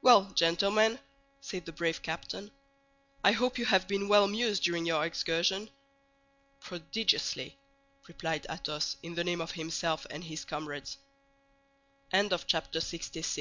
[0.00, 1.00] "Well, gentlemen,"
[1.40, 2.52] said the brave captain,
[3.24, 5.70] "I hope you have been well amused during your excursion."
[6.60, 7.58] "Prodigiously,"
[8.06, 10.98] replied Athos in the name of himself and his comrades.
[12.12, 12.40] Chapter LXVII.
[12.40, 13.34] CONCLUSION On the sixth o